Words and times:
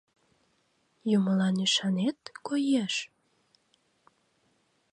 —Юмылан 1.17 1.55
ӱшанет, 1.65 2.19
коеш? 2.47 2.95